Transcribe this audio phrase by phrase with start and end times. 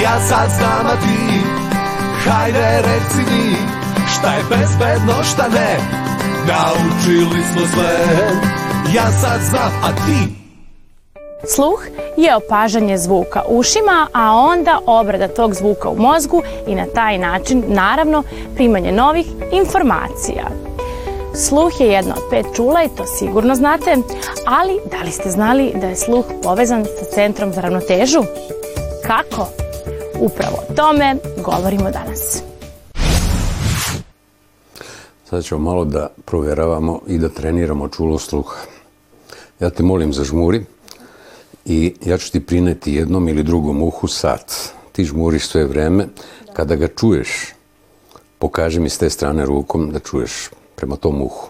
[0.00, 1.40] Ja sad znam, a ti
[2.24, 3.56] Hajde reci mi
[4.06, 5.76] Šta je bezbedno, šta ne
[6.46, 7.98] Naučili smo sve
[8.94, 10.42] Ja sad znam, a ti
[11.54, 11.84] Sluh
[12.16, 17.64] je opažanje zvuka ušima, a onda obrada tog zvuka u mozgu i na taj način,
[17.66, 18.22] naravno,
[18.54, 20.44] primanje novih informacija.
[21.34, 23.96] Sluh je jedno od pet čula i to sigurno znate,
[24.46, 28.22] ali da li ste znali da je sluh povezan sa centrom za ravnotežu?
[29.06, 29.61] Kako?
[30.22, 32.42] Upravo o tome govorimo danas.
[35.24, 38.56] Sada ćemo malo da proveravamo i da treniramo čulo sluha.
[39.60, 40.64] Ja te molim za žmuri
[41.64, 44.54] i ja ću ti prineti jednom ili drugom uhu sat.
[44.92, 46.06] Ti žmuriš sve vreme.
[46.52, 47.28] Kada ga čuješ,
[48.38, 51.48] pokaži mi s te strane rukom da čuješ prema tom uhu.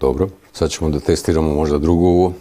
[0.00, 2.32] Dobro, sad ćemo da testiramo možda drugo uvo.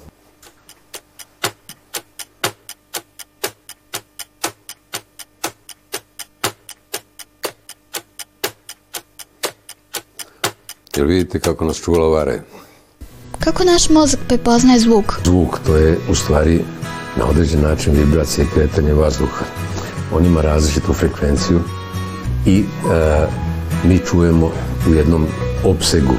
[10.95, 12.41] Jel vidite kako nas čula vare?
[13.39, 15.13] Kako naš mozak prepoznaje zvuk?
[15.25, 16.61] Zvuk, to je u stvari
[17.17, 19.45] na određen način vibracija i kretanje vazduha.
[20.13, 21.59] On ima različitu frekvenciju
[22.45, 22.63] i e,
[23.83, 24.51] mi čujemo
[24.89, 25.27] u jednom
[25.63, 26.13] opsegu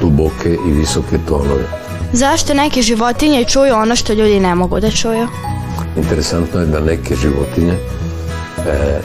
[0.00, 1.64] duboke i visoke tonove.
[2.12, 5.26] Zašto neke životinje čuju ono što ljudi ne mogu da čuju?
[5.96, 9.00] Interesantno je da neke životinje e,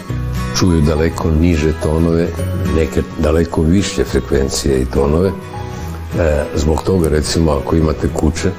[0.59, 2.27] čuju daleko niže tonove,
[2.75, 5.29] neke daleko više frekvencije i tonove.
[5.29, 8.49] E, zbog toga, recimo, ako imate kuće,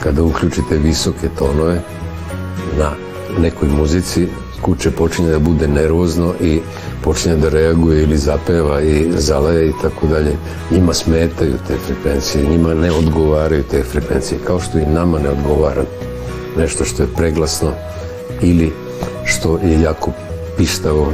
[0.00, 1.80] kada uključite visoke tonove
[2.78, 2.90] na
[3.38, 4.28] nekoj muzici,
[4.62, 6.60] kuće počinje da bude nervozno i
[7.04, 10.36] počinje da reaguje ili zapeva i zalaje i tako dalje.
[10.70, 15.84] Njima smetaju te frekvencije, njima ne odgovaraju te frekvencije, kao što i nama ne odgovara
[16.56, 17.72] nešto što je preglasno
[18.42, 18.72] ili
[19.24, 20.10] što je jako
[20.56, 21.12] pištavo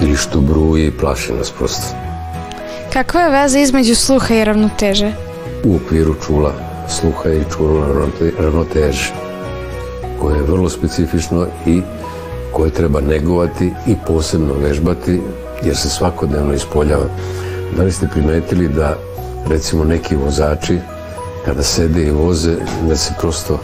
[0.00, 1.86] ili što bruje i plaši nas prosto.
[2.92, 5.12] Kakva je veza između sluha i ravnoteže?
[5.64, 6.52] U okviru čula
[6.88, 7.86] sluha i čula
[8.38, 9.12] ravnoteže
[10.20, 11.82] koje je vrlo specifično i
[12.54, 15.20] koje treba negovati i posebno vežbati
[15.64, 17.06] jer se svakodnevno ispoljava.
[17.76, 18.96] Da li ste primetili da
[19.48, 20.78] recimo neki vozači
[21.44, 22.56] kada sede i voze
[22.88, 23.58] da se prosto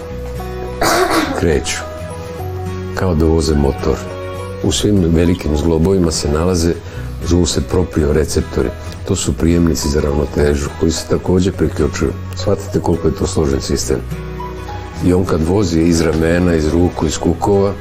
[1.38, 1.78] kreću
[2.94, 3.96] kao da voze motor
[4.62, 6.72] u svim velikim zglobovima se nalaze,
[7.26, 7.62] zovu se
[8.12, 8.68] receptori.
[9.08, 12.12] To su prijemnici za ravnotežu koji se takođe priključuju.
[12.36, 13.96] Shvatite koliko je to složen sistem.
[15.04, 17.72] I on kad vozi iz ramena, iz ruku, iz kukova,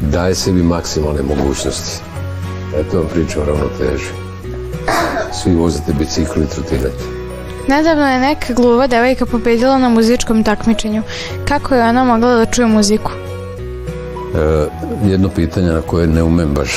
[0.00, 2.02] daje sebi maksimalne mogućnosti.
[2.76, 4.10] Eto vam priča o ravnoteži.
[5.32, 7.04] Svi vozite bicikli i trotinete.
[7.68, 11.02] Nedavno je neka gluva devojka pobedila na muzičkom takmičenju.
[11.48, 13.10] Kako je ona mogla da čuje muziku?
[14.34, 14.66] E,
[15.04, 16.70] jedno pitanje na koje ne umem baš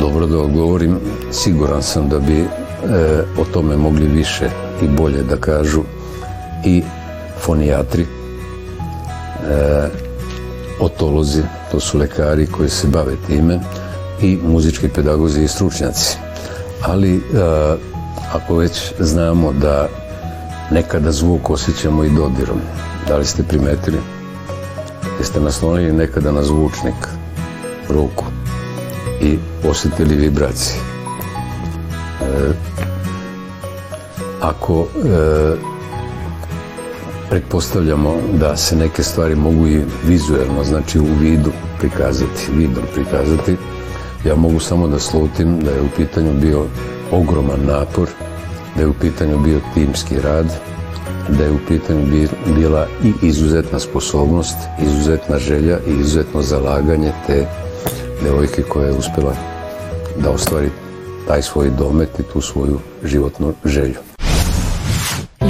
[0.00, 0.98] dobro da odgovorim,
[1.32, 2.46] siguran sam da bi e,
[3.38, 4.50] o tome mogli više
[4.82, 5.82] i bolje da kažu
[6.64, 6.82] i
[7.40, 9.88] fonijatri, e,
[10.84, 13.60] otolozi, to su lekari koji se bave time,
[14.22, 16.16] i muzički pedagozi i stručnjaci.
[16.82, 17.20] Ali e,
[18.32, 19.88] ako već znamo da
[20.70, 22.60] nekada zvuk osjećamo i dodirom,
[23.08, 23.98] da li ste primetili?
[25.18, 26.94] Jeste naslonili nekada na zvučnik
[27.88, 28.24] ruku
[29.20, 29.38] i
[29.68, 30.76] osjetili vibracije.
[32.22, 32.52] E,
[34.40, 35.71] ako e,
[37.32, 43.56] pretpostavljamo da se neke stvari mogu i vizuelno, znači u vidu prikazati, vidom prikazati,
[44.24, 46.66] ja mogu samo da slutim da je u pitanju bio
[47.10, 48.08] ogroman napor,
[48.76, 50.46] da je u pitanju bio timski rad,
[51.28, 52.06] da je u pitanju
[52.46, 57.46] bila i izuzetna sposobnost, izuzetna želja i izuzetno zalaganje te
[58.22, 59.34] devojke koja je uspela
[60.22, 60.70] da ostvari
[61.28, 64.11] taj svoj domet i tu svoju životnu želju.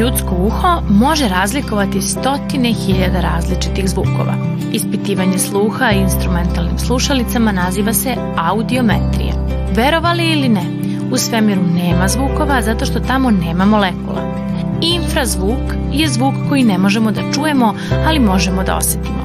[0.01, 4.35] Ljudsko uho može razlikovati stotine hiljada različitih zvukova.
[4.73, 9.35] Ispitivanje sluha instrumentalnim slušalicama naziva se audiometrija.
[9.77, 10.63] Verovali ili ne,
[11.11, 14.23] u svemiru nema zvukova zato što tamo nema molekula.
[14.81, 17.75] Infrazvuk je zvuk koji ne možemo da čujemo,
[18.07, 19.23] ali možemo da osetimo.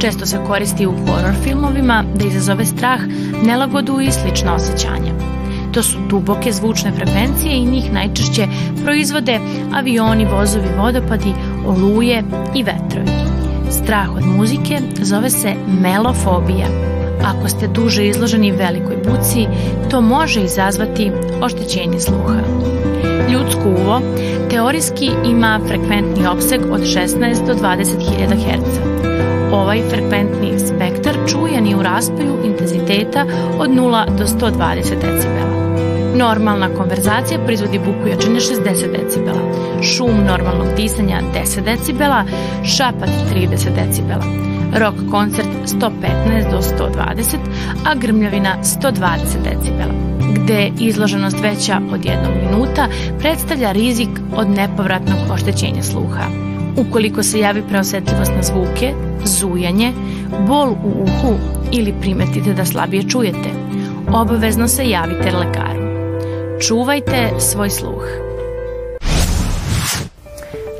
[0.00, 3.00] Često se koristi u horror filmovima da izazove strah,
[3.44, 5.37] nelagodu i slična osjećanja.
[5.72, 8.46] To su duboke zvučne frekvencije i njih najčešće
[8.84, 9.40] proizvode
[9.74, 11.32] avioni, vozovi, vodopadi,
[11.66, 12.22] oluje
[12.54, 13.18] i vetrovi.
[13.70, 16.66] Strah od muzike zove se melofobija.
[17.24, 19.46] Ako ste duže izloženi velikoj buci,
[19.90, 21.12] to može izazvati
[21.42, 22.38] oštećenje sluha.
[23.32, 24.00] Ljudsko uvo
[24.50, 28.78] teorijski ima frekventni opseg od 16 do 20.000 Hz.
[29.52, 33.26] Ovaj frekventni spektar čujan je u raspoju intenziteta
[33.58, 35.57] od 0 do 120 decibela.
[36.16, 38.64] Normalna konverzacija proizvodi buku jačine 60
[39.02, 39.40] decibela,
[39.82, 42.24] šum normalnog disanja 10 decibela,
[42.64, 44.24] šapat 30 decibela,
[44.76, 47.36] rock koncert 115 do 120,
[47.86, 49.02] a grmljavina 120
[49.44, 49.92] decibela,
[50.34, 52.88] gde izloženost veća od jednog minuta
[53.18, 56.24] predstavlja rizik od nepovratnog oštećenja sluha.
[56.76, 58.94] Ukoliko se javi preosetljivost na zvuke,
[59.24, 59.92] zujanje,
[60.46, 61.34] bol u uhu
[61.72, 63.48] ili primetite da slabije čujete,
[64.12, 65.87] obavezno se javite lekaru.
[66.60, 68.02] Čuvajte svoj sluh.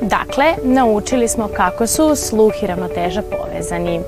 [0.01, 3.99] Dakle, naučili smo kako su sluh i ravnoteža povezani.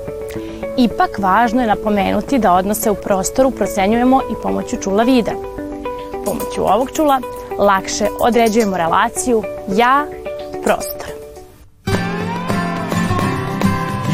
[0.78, 5.32] Ipak važno je napomenuti da odnose u prostoru procenjujemo i pomoću čula vida.
[6.24, 7.20] Pomoću ovog čula
[7.58, 10.06] lakše određujemo relaciju ja,
[10.64, 11.08] prostor.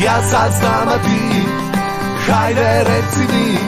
[0.05, 1.43] Ja sad znam, a ti
[2.27, 3.59] Hajde reci mi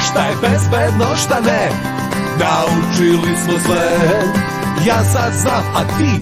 [0.00, 1.97] Šta je bezbedno, šta ne
[2.40, 3.88] Naučili smo sve.
[4.86, 6.20] Ja sad znam, a ti